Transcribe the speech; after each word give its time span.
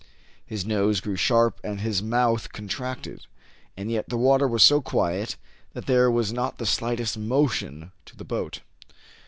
His 0.47 0.65
nose 0.65 0.99
grew 0.99 1.15
sharp, 1.15 1.59
and 1.63 1.79
his 1.79 2.01
mouth 2.01 2.51
con 2.51 2.67
tracted; 2.67 3.27
and 3.77 3.91
yet 3.91 4.09
the 4.09 4.17
water 4.17 4.47
was 4.47 4.63
so 4.63 4.81
quiet, 4.81 5.35
that 5.73 5.85
there 5.85 6.09
was 6.09 6.33
not 6.33 6.57
the 6.57 6.65
slightest 6.65 7.19
motion 7.19 7.91
to 8.07 8.15
the 8.17 8.25
boat. 8.25 8.61